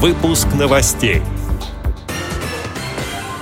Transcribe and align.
Выпуск 0.00 0.46
новостей. 0.54 1.22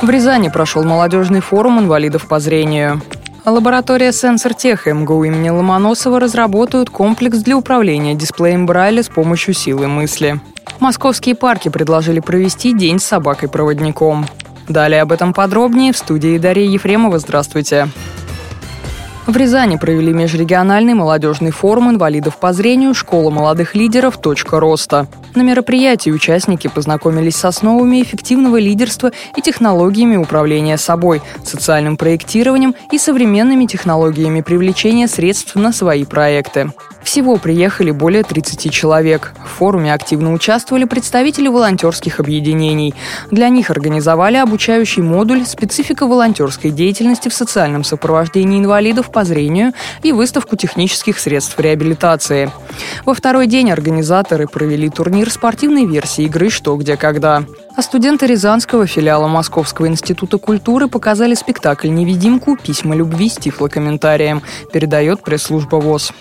В 0.00 0.08
Рязани 0.08 0.48
прошел 0.48 0.84
молодежный 0.84 1.40
форум 1.40 1.80
инвалидов 1.80 2.26
по 2.28 2.40
зрению. 2.40 3.02
Лаборатория 3.44 4.10
Сенсор 4.10 4.54
Тех 4.54 4.86
МГУ 4.86 5.24
имени 5.24 5.50
Ломоносова 5.50 6.18
разработают 6.18 6.88
комплекс 6.88 7.40
для 7.40 7.58
управления 7.58 8.14
дисплеем 8.14 8.64
Брайля 8.64 9.02
с 9.02 9.10
помощью 9.10 9.52
силы 9.52 9.86
мысли. 9.86 10.40
Московские 10.80 11.34
парки 11.34 11.68
предложили 11.68 12.20
провести 12.20 12.72
День 12.72 13.00
с 13.00 13.04
собакой-проводником. 13.04 14.24
Далее 14.66 15.02
об 15.02 15.12
этом 15.12 15.34
подробнее 15.34 15.92
в 15.92 15.98
студии 15.98 16.38
Дарья 16.38 16.66
Ефремова. 16.66 17.18
Здравствуйте. 17.18 17.90
В 19.26 19.36
Рязани 19.36 19.76
провели 19.76 20.12
межрегиональный 20.12 20.94
молодежный 20.94 21.50
форум 21.50 21.90
инвалидов 21.90 22.38
по 22.38 22.52
зрению 22.52 22.94
«Школа 22.94 23.30
молодых 23.30 23.74
лидеров. 23.74 24.18
Точка 24.18 24.60
роста». 24.60 25.08
На 25.34 25.42
мероприятии 25.42 26.10
участники 26.10 26.68
познакомились 26.68 27.34
с 27.34 27.44
основами 27.44 28.02
эффективного 28.02 28.58
лидерства 28.58 29.10
и 29.36 29.42
технологиями 29.42 30.16
управления 30.16 30.76
собой, 30.76 31.22
социальным 31.44 31.96
проектированием 31.96 32.76
и 32.92 32.98
современными 32.98 33.66
технологиями 33.66 34.42
привлечения 34.42 35.08
средств 35.08 35.56
на 35.56 35.72
свои 35.72 36.04
проекты. 36.04 36.70
Всего 37.06 37.36
приехали 37.36 37.92
более 37.92 38.24
30 38.24 38.72
человек. 38.72 39.32
В 39.44 39.48
форуме 39.58 39.94
активно 39.94 40.32
участвовали 40.32 40.86
представители 40.86 41.46
волонтерских 41.46 42.18
объединений. 42.18 42.96
Для 43.30 43.48
них 43.48 43.70
организовали 43.70 44.38
обучающий 44.38 45.02
модуль 45.02 45.46
«Специфика 45.46 46.08
волонтерской 46.08 46.72
деятельности 46.72 47.28
в 47.28 47.32
социальном 47.32 47.84
сопровождении 47.84 48.58
инвалидов 48.58 49.12
по 49.12 49.22
зрению» 49.22 49.72
и 50.02 50.10
выставку 50.10 50.56
технических 50.56 51.20
средств 51.20 51.60
реабилитации. 51.60 52.50
Во 53.04 53.14
второй 53.14 53.46
день 53.46 53.70
организаторы 53.70 54.48
провели 54.48 54.90
турнир 54.90 55.30
спортивной 55.30 55.86
версии 55.86 56.24
игры 56.24 56.50
«Что, 56.50 56.74
где, 56.74 56.96
когда». 56.96 57.44
А 57.76 57.82
студенты 57.82 58.26
Рязанского 58.26 58.88
филиала 58.88 59.28
Московского 59.28 59.86
института 59.86 60.38
культуры 60.38 60.88
показали 60.88 61.34
спектакль 61.34 61.88
«Невидимку. 61.88 62.56
Письма 62.56 62.96
любви» 62.96 63.28
с 63.28 63.36
тифлокомментарием, 63.36 64.42
передает 64.72 65.22
пресс-служба 65.22 65.76
ВОЗ. 65.76 66.12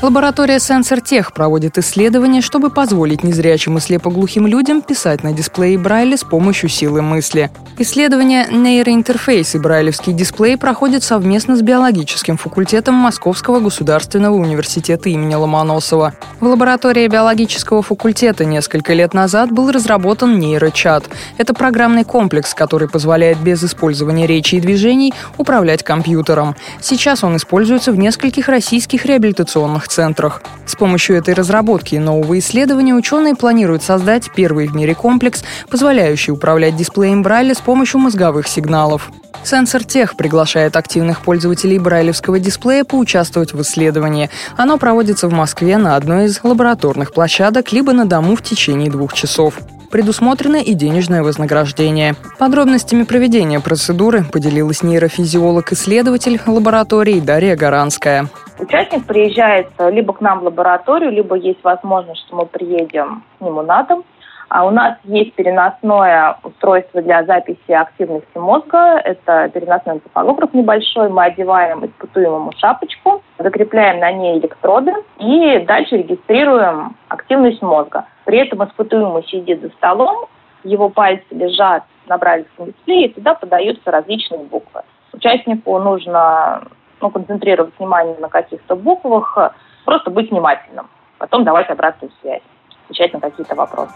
Лаборатория 0.00 0.58
Tech 0.58 1.32
проводит 1.34 1.76
исследования, 1.76 2.40
чтобы 2.40 2.70
позволить 2.70 3.24
незрячим 3.24 3.78
и 3.78 3.80
слепоглухим 3.80 4.46
людям 4.46 4.80
писать 4.80 5.24
на 5.24 5.32
дисплее 5.32 5.76
Брайля 5.76 6.16
с 6.16 6.22
помощью 6.22 6.68
силы 6.68 7.02
мысли. 7.02 7.50
Исследования 7.78 8.46
нейроинтерфейс 8.48 9.56
и 9.56 9.58
брайлевский 9.58 10.12
дисплей 10.12 10.56
проходят 10.56 11.02
совместно 11.02 11.56
с 11.56 11.62
биологическим 11.62 12.36
факультетом 12.36 12.94
Московского 12.94 13.58
государственного 13.58 14.36
университета 14.36 15.08
имени 15.08 15.34
Ломоносова. 15.34 16.14
В 16.38 16.46
лаборатории 16.46 17.08
биологического 17.08 17.82
факультета 17.82 18.44
несколько 18.44 18.94
лет 18.94 19.14
назад 19.14 19.50
был 19.50 19.72
разработан 19.72 20.38
нейрочат. 20.38 21.10
Это 21.38 21.54
программный 21.54 22.04
комплекс, 22.04 22.54
который 22.54 22.88
позволяет 22.88 23.38
без 23.38 23.64
использования 23.64 24.28
речи 24.28 24.54
и 24.54 24.60
движений 24.60 25.12
управлять 25.38 25.82
компьютером. 25.82 26.54
Сейчас 26.80 27.24
он 27.24 27.36
используется 27.36 27.90
в 27.90 27.98
нескольких 27.98 28.48
российских 28.48 29.04
реабилитационных 29.04 29.87
центрах. 29.88 30.42
С 30.66 30.76
помощью 30.76 31.16
этой 31.16 31.34
разработки 31.34 31.94
и 31.94 31.98
нового 31.98 32.38
исследования 32.38 32.94
ученые 32.94 33.34
планируют 33.34 33.82
создать 33.82 34.30
первый 34.32 34.68
в 34.68 34.74
мире 34.74 34.94
комплекс, 34.94 35.42
позволяющий 35.68 36.32
управлять 36.32 36.76
дисплеем 36.76 37.22
Брайля 37.22 37.54
с 37.54 37.60
помощью 37.60 38.00
мозговых 38.00 38.46
сигналов. 38.46 39.10
Сенсор 39.44 39.84
Тех 39.84 40.16
приглашает 40.16 40.76
активных 40.76 41.20
пользователей 41.20 41.78
брайлевского 41.78 42.38
дисплея 42.38 42.84
поучаствовать 42.84 43.52
в 43.52 43.62
исследовании. 43.62 44.30
Оно 44.56 44.78
проводится 44.78 45.28
в 45.28 45.32
Москве 45.32 45.78
на 45.78 45.96
одной 45.96 46.26
из 46.26 46.42
лабораторных 46.42 47.12
площадок, 47.12 47.72
либо 47.72 47.92
на 47.92 48.04
дому 48.04 48.36
в 48.36 48.42
течение 48.42 48.90
двух 48.90 49.14
часов 49.14 49.54
предусмотрено 49.90 50.56
и 50.56 50.74
денежное 50.74 51.22
вознаграждение. 51.22 52.14
Подробностями 52.38 53.04
проведения 53.04 53.60
процедуры 53.60 54.24
поделилась 54.24 54.82
нейрофизиолог-исследователь 54.82 56.40
лаборатории 56.46 57.20
Дарья 57.20 57.56
Гаранская. 57.56 58.26
Участник 58.58 59.06
приезжает 59.06 59.68
либо 59.78 60.12
к 60.12 60.20
нам 60.20 60.40
в 60.40 60.44
лабораторию, 60.44 61.10
либо 61.10 61.36
есть 61.36 61.62
возможность, 61.62 62.26
что 62.26 62.36
мы 62.36 62.46
приедем 62.46 63.22
к 63.38 63.44
нему 63.44 63.62
на 63.62 63.82
дом. 63.84 64.04
А 64.48 64.66
у 64.66 64.70
нас 64.70 64.96
есть 65.04 65.34
переносное 65.34 66.36
устройство 66.42 67.02
для 67.02 67.22
записи 67.24 67.70
активности 67.70 68.36
мозга. 68.36 68.98
Это 69.04 69.50
переносной 69.52 69.96
энцефалограф 69.96 70.54
небольшой. 70.54 71.10
Мы 71.10 71.24
одеваем 71.24 71.84
испытуемому 71.84 72.52
шапочку, 72.56 73.22
закрепляем 73.38 74.00
на 74.00 74.12
ней 74.12 74.38
электроды 74.38 74.92
и 75.18 75.64
дальше 75.66 75.98
регистрируем 75.98 76.96
активность 77.08 77.62
мозга. 77.62 78.04
При 78.24 78.38
этом 78.38 78.64
испытуемый 78.64 79.24
сидит 79.24 79.60
за 79.62 79.68
столом, 79.70 80.26
его 80.64 80.88
пальцы 80.88 81.24
лежат 81.30 81.84
на 82.08 82.18
брайлевском 82.18 82.66
дисплее, 82.66 83.06
и 83.06 83.12
туда 83.12 83.34
подаются 83.34 83.88
различные 83.90 84.40
буквы. 84.40 84.82
Участнику 85.12 85.78
нужно 85.78 86.62
ну, 87.00 87.10
концентрировать 87.10 87.72
внимание 87.78 88.16
на 88.18 88.28
каких-то 88.28 88.74
буквах, 88.76 89.38
просто 89.84 90.10
быть 90.10 90.30
внимательным, 90.30 90.88
потом 91.18 91.44
давать 91.44 91.68
обратную 91.70 92.10
связь, 92.20 92.42
отвечать 92.84 93.12
на 93.12 93.20
какие-то 93.20 93.54
вопросы. 93.54 93.94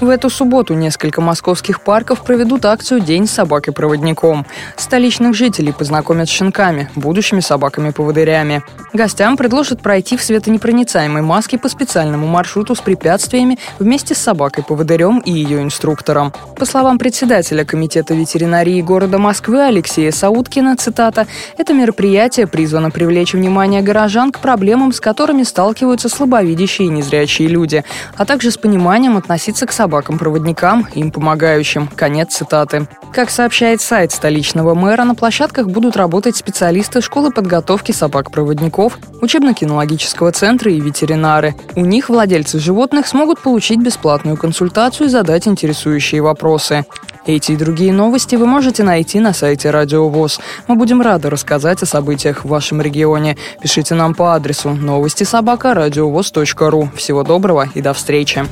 В 0.00 0.08
эту 0.08 0.30
субботу 0.30 0.72
несколько 0.72 1.20
московских 1.20 1.82
парков 1.82 2.22
проведут 2.22 2.64
акцию 2.64 3.00
«День 3.00 3.26
с 3.26 3.32
собакой-проводником». 3.32 4.46
Столичных 4.76 5.34
жителей 5.34 5.74
познакомят 5.74 6.26
с 6.26 6.32
щенками, 6.32 6.88
будущими 6.94 7.40
собаками-поводырями. 7.40 8.62
Гостям 8.94 9.36
предложат 9.36 9.82
пройти 9.82 10.16
в 10.16 10.22
светонепроницаемой 10.22 11.20
маске 11.20 11.58
по 11.58 11.68
специальному 11.68 12.26
маршруту 12.26 12.74
с 12.74 12.80
препятствиями 12.80 13.58
вместе 13.78 14.14
с 14.14 14.18
собакой-поводырем 14.18 15.18
и 15.18 15.32
ее 15.32 15.62
инструктором. 15.62 16.32
По 16.56 16.64
словам 16.64 16.98
председателя 16.98 17.66
Комитета 17.66 18.14
ветеринарии 18.14 18.80
города 18.80 19.18
Москвы 19.18 19.62
Алексея 19.62 20.12
Сауткина, 20.12 20.78
цитата, 20.78 21.26
«Это 21.58 21.74
мероприятие 21.74 22.46
призвано 22.46 22.90
привлечь 22.90 23.34
внимание 23.34 23.82
горожан 23.82 24.32
к 24.32 24.38
проблемам, 24.38 24.94
с 24.94 25.00
которыми 25.00 25.42
сталкиваются 25.42 26.08
слабовидящие 26.08 26.88
и 26.88 26.90
незрячие 26.90 27.48
люди, 27.48 27.84
а 28.16 28.24
также 28.24 28.50
с 28.50 28.56
пониманием 28.56 29.18
относиться 29.18 29.66
к 29.66 29.72
собакам 29.72 29.89
собакам-проводникам, 29.90 30.86
им 30.94 31.10
помогающим. 31.10 31.88
Конец 31.96 32.34
цитаты. 32.36 32.86
Как 33.12 33.28
сообщает 33.28 33.80
сайт 33.80 34.12
столичного 34.12 34.74
мэра, 34.74 35.02
на 35.02 35.16
площадках 35.16 35.66
будут 35.66 35.96
работать 35.96 36.36
специалисты 36.36 37.00
школы 37.00 37.32
подготовки 37.32 37.90
собак-проводников, 37.90 38.98
учебно-кинологического 39.20 40.30
центра 40.30 40.70
и 40.70 40.80
ветеринары. 40.80 41.56
У 41.74 41.84
них 41.84 42.08
владельцы 42.08 42.60
животных 42.60 43.08
смогут 43.08 43.40
получить 43.40 43.80
бесплатную 43.80 44.36
консультацию 44.36 45.08
и 45.08 45.10
задать 45.10 45.48
интересующие 45.48 46.22
вопросы. 46.22 46.84
Эти 47.26 47.52
и 47.52 47.56
другие 47.56 47.92
новости 47.92 48.36
вы 48.36 48.46
можете 48.46 48.82
найти 48.82 49.20
на 49.20 49.34
сайте 49.34 49.70
Радио 49.70 50.08
ВОЗ. 50.08 50.40
Мы 50.68 50.76
будем 50.76 51.02
рады 51.02 51.30
рассказать 51.30 51.82
о 51.82 51.86
событиях 51.86 52.44
в 52.44 52.48
вашем 52.48 52.80
регионе. 52.80 53.36
Пишите 53.60 53.94
нам 53.94 54.14
по 54.14 54.34
адресу 54.34 54.70
новости 54.70 55.24
собака 55.24 55.74
ру. 55.74 56.88
Всего 56.96 57.22
доброго 57.22 57.68
и 57.74 57.82
до 57.82 57.92
встречи. 57.92 58.46